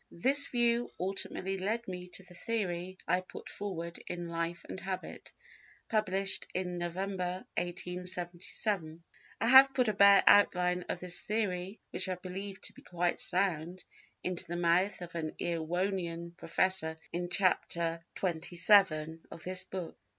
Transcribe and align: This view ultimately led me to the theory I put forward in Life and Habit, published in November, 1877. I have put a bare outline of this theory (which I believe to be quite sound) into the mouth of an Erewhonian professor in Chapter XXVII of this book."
This 0.09 0.47
view 0.47 0.89
ultimately 0.99 1.59
led 1.59 1.87
me 1.87 2.07
to 2.07 2.23
the 2.23 2.33
theory 2.33 2.97
I 3.07 3.21
put 3.21 3.51
forward 3.51 3.99
in 4.07 4.29
Life 4.29 4.65
and 4.67 4.79
Habit, 4.79 5.31
published 5.89 6.47
in 6.55 6.79
November, 6.79 7.45
1877. 7.55 9.03
I 9.39 9.47
have 9.47 9.75
put 9.75 9.89
a 9.89 9.93
bare 9.93 10.23
outline 10.25 10.81
of 10.89 11.01
this 11.01 11.21
theory 11.25 11.79
(which 11.91 12.09
I 12.09 12.15
believe 12.15 12.59
to 12.61 12.73
be 12.73 12.81
quite 12.81 13.19
sound) 13.19 13.83
into 14.23 14.45
the 14.47 14.55
mouth 14.57 15.01
of 15.01 15.13
an 15.13 15.33
Erewhonian 15.39 16.35
professor 16.35 16.97
in 17.13 17.29
Chapter 17.29 18.03
XXVII 18.19 19.19
of 19.29 19.43
this 19.43 19.65
book." 19.65 19.95